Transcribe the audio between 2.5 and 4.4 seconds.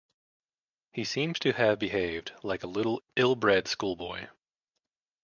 a little ill-bred schoolboy.